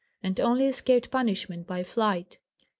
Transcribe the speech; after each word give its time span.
and 0.23 0.39
only 0.39 0.65
escaped 0.65 1.11
punishment 1.11 1.67
by 1.67 1.83
flight. 1.83 2.39